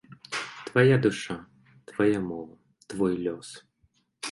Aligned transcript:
Твая 0.65 0.97
душа, 1.03 1.37
твая 1.93 2.19
мова, 2.31 2.57
твой 2.87 3.15
лёс. 3.17 3.49